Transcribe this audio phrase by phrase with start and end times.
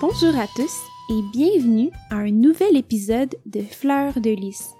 [0.00, 4.70] Bonjour à tous et bienvenue à un nouvel épisode de Fleurs de lys,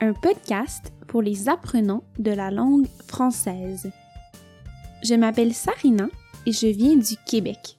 [0.00, 3.92] un podcast pour les apprenants de la langue française.
[5.04, 6.08] Je m'appelle Sarina
[6.44, 7.78] et je viens du Québec.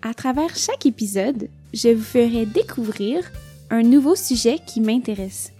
[0.00, 3.30] À travers chaque épisode, je vous ferai découvrir
[3.68, 5.52] un nouveau sujet qui m'intéresse.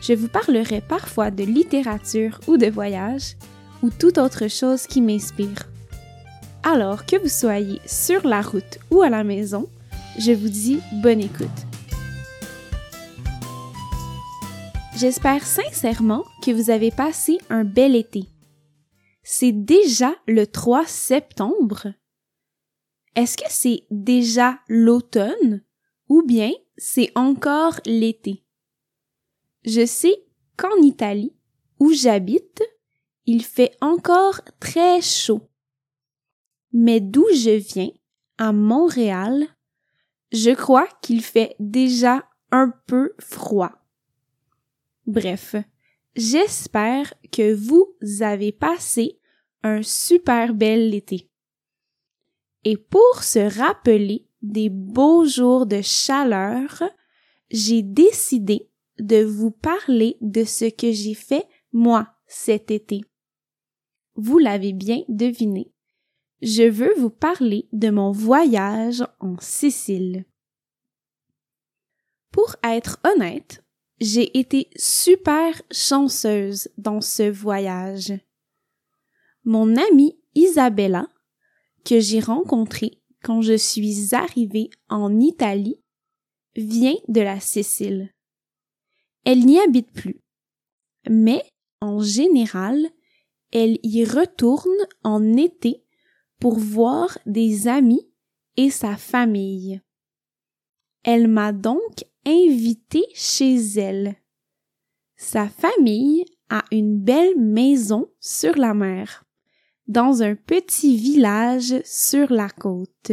[0.00, 3.34] Je vous parlerai parfois de littérature ou de voyage
[3.82, 5.71] ou toute autre chose qui m'inspire.
[6.64, 9.68] Alors que vous soyez sur la route ou à la maison,
[10.16, 11.48] je vous dis bonne écoute.
[14.96, 18.26] J'espère sincèrement que vous avez passé un bel été.
[19.24, 21.88] C'est déjà le 3 septembre.
[23.16, 25.64] Est-ce que c'est déjà l'automne
[26.08, 28.44] ou bien c'est encore l'été?
[29.64, 30.14] Je sais
[30.56, 31.34] qu'en Italie,
[31.80, 32.62] où j'habite,
[33.26, 35.48] il fait encore très chaud.
[36.72, 37.90] Mais d'où je viens,
[38.38, 39.46] à Montréal,
[40.32, 43.72] je crois qu'il fait déjà un peu froid.
[45.06, 45.56] Bref,
[46.16, 49.18] j'espère que vous avez passé
[49.62, 51.28] un super bel été.
[52.64, 56.82] Et pour se rappeler des beaux jours de chaleur,
[57.50, 63.02] j'ai décidé de vous parler de ce que j'ai fait moi cet été.
[64.14, 65.71] Vous l'avez bien deviné
[66.42, 70.24] je veux vous parler de mon voyage en Sicile.
[72.32, 73.62] Pour être honnête,
[74.00, 78.12] j'ai été super chanceuse dans ce voyage.
[79.44, 81.06] Mon amie Isabella,
[81.84, 85.80] que j'ai rencontrée quand je suis arrivée en Italie,
[86.56, 88.12] vient de la Sicile.
[89.24, 90.20] Elle n'y habite plus,
[91.08, 91.44] mais
[91.80, 92.88] en général,
[93.52, 94.70] elle y retourne
[95.04, 95.84] en été
[96.42, 98.10] pour voir des amis
[98.56, 99.80] et sa famille.
[101.04, 104.16] Elle m'a donc invité chez elle.
[105.14, 109.24] Sa famille a une belle maison sur la mer,
[109.86, 113.12] dans un petit village sur la côte.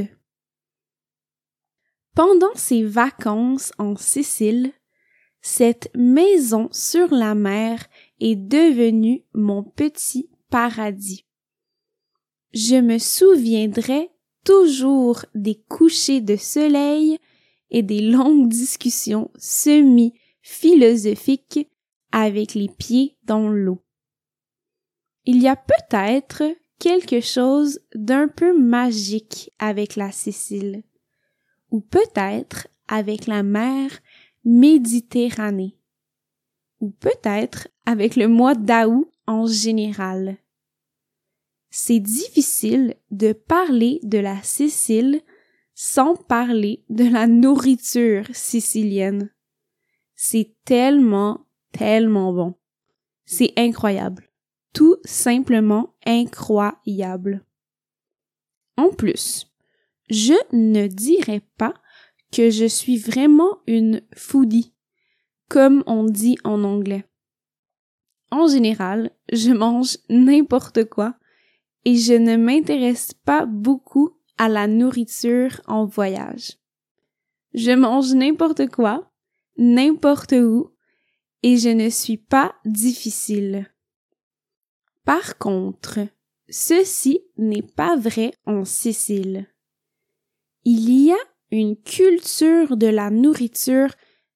[2.15, 4.73] Pendant ses vacances en Sicile,
[5.39, 7.85] cette maison sur la mer
[8.19, 11.28] est devenue mon petit paradis.
[12.53, 14.09] Je me souviendrai
[14.43, 17.19] toujours des couchers de soleil
[17.69, 21.69] et des longues discussions semi-philosophiques
[22.11, 23.83] avec les pieds dans l'eau.
[25.25, 26.41] Il y a peut-être
[26.79, 30.81] quelque chose d'un peu magique avec la Sicile,
[31.69, 33.91] ou peut-être avec la mer
[34.43, 35.77] Méditerranée,
[36.79, 40.39] ou peut-être avec le mois d'août en général
[41.69, 45.21] c'est difficile de parler de la Sicile
[45.73, 49.31] sans parler de la nourriture sicilienne.
[50.15, 52.55] C'est tellement, tellement bon.
[53.25, 54.29] C'est incroyable.
[54.73, 57.45] Tout simplement incroyable.
[58.75, 59.47] En plus,
[60.09, 61.73] je ne dirais pas
[62.31, 64.73] que je suis vraiment une foodie,
[65.47, 67.05] comme on dit en anglais.
[68.31, 71.18] En général, je mange n'importe quoi
[71.85, 76.57] et je ne m'intéresse pas beaucoup à la nourriture en voyage.
[77.53, 79.11] Je mange n'importe quoi,
[79.57, 80.71] n'importe où,
[81.43, 83.71] et je ne suis pas difficile.
[85.05, 85.99] Par contre,
[86.49, 89.47] ceci n'est pas vrai en Sicile.
[90.65, 91.17] Il y a
[91.51, 93.89] une culture de la nourriture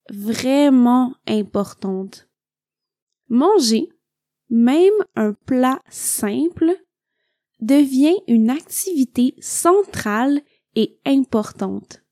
[0.10, 2.28] vraiment importante.
[3.30, 3.90] Manger,
[4.50, 6.76] même un plat simple,
[7.66, 10.42] devient une activité centrale
[10.76, 12.04] et importante.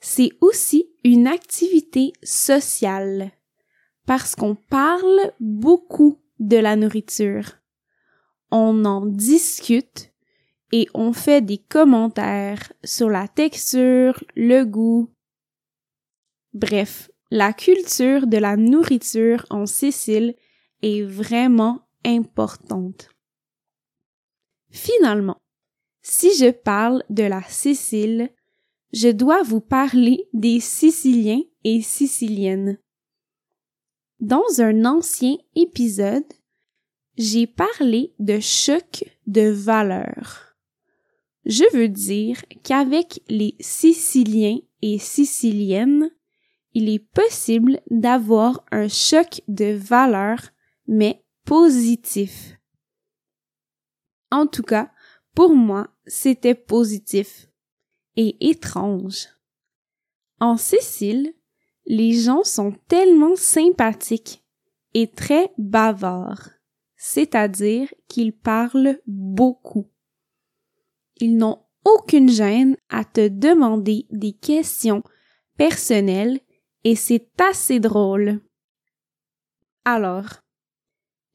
[0.00, 3.32] C'est aussi une activité sociale
[4.06, 7.58] parce qu'on parle beaucoup de la nourriture.
[8.50, 10.12] On en discute
[10.72, 15.10] et on fait des commentaires sur la texture, le goût.
[16.54, 20.34] Bref, la culture de la nourriture en Sicile
[20.82, 23.10] est vraiment importante.
[24.70, 25.40] Finalement,
[26.02, 28.30] si je parle de la Sicile,
[28.92, 32.78] je dois vous parler des Siciliens et Siciliennes.
[34.20, 36.24] Dans un ancien épisode,
[37.16, 40.56] j'ai parlé de choc de valeurs.
[41.44, 46.10] Je veux dire qu'avec les Siciliens et Siciliennes,
[46.74, 50.50] il est possible d'avoir un choc de valeurs,
[50.86, 52.57] mais positif.
[54.30, 54.90] En tout cas,
[55.34, 57.46] pour moi, c'était positif.
[58.20, 59.28] et étrange.
[60.40, 61.32] En Sicile,
[61.86, 64.44] les gens sont tellement sympathiques
[64.92, 66.50] et très bavards,
[66.96, 69.86] c'est-à-dire qu'ils parlent beaucoup.
[71.20, 75.04] Ils n'ont aucune gêne à te demander des questions
[75.56, 76.40] personnelles
[76.82, 78.40] et c'est assez drôle.
[79.84, 80.42] Alors,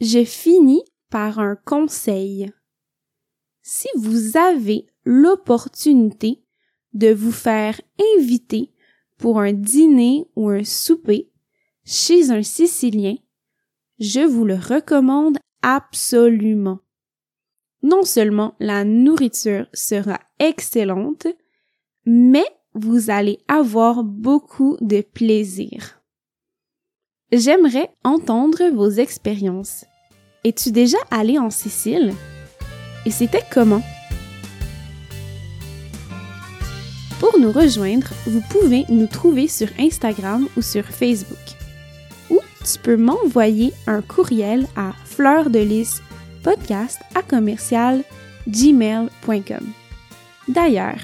[0.02, 2.52] je finis par un conseil.
[3.66, 6.44] Si vous avez l'opportunité
[6.94, 7.80] de vous faire
[8.18, 8.74] inviter
[9.18, 11.32] pour un dîner ou un souper
[11.86, 13.16] chez un Sicilien,
[14.00, 16.80] je vous le recommande absolument.
[17.84, 21.28] Non seulement la nourriture sera excellente,
[22.06, 26.02] mais vous allez avoir beaucoup de plaisir.
[27.32, 29.86] J'aimerais entendre vos expériences.
[30.44, 32.14] Es-tu déjà allé en Sicile?
[33.06, 33.84] Et c'était comment?
[37.20, 41.38] Pour nous rejoindre, vous pouvez nous trouver sur Instagram ou sur Facebook.
[42.30, 45.50] Ou tu peux m'envoyer un courriel à fleur.
[50.48, 51.00] D'ailleurs,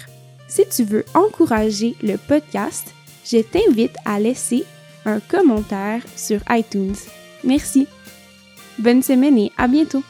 [0.47, 2.93] si tu veux encourager le podcast,
[3.23, 4.65] je t'invite à laisser
[5.05, 6.95] un commentaire sur iTunes.
[7.43, 7.87] Merci.
[8.77, 10.03] Bonne semaine et à bientôt.